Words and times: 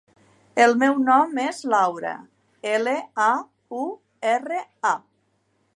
El 0.63 0.71
meu 0.83 0.95
nom 1.09 1.35
és 1.43 1.59
Laura: 1.73 2.15
ela, 2.71 2.97
a, 3.27 3.31
u, 3.83 3.87
erra, 4.35 4.65
a. 4.95 4.99